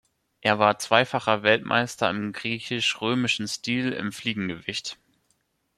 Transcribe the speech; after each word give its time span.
Er 0.39 0.57
war 0.57 0.79
zweifacher 0.79 1.43
Weltmeister 1.43 2.09
im 2.09 2.33
griechisch-römischen 2.33 3.47
Stil 3.47 3.91
im 3.91 4.11
Fliegengewicht. 4.11 4.97